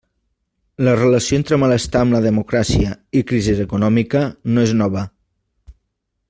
La 0.85 0.93
relació 0.99 1.37
entre 1.41 1.59
malestar 1.63 2.01
amb 2.05 2.17
la 2.17 2.21
democràcia 2.27 2.95
i 3.21 3.25
crisi 3.33 3.55
econòmica 3.67 4.23
no 4.57 4.65
és 4.71 4.75
nova. 4.83 5.07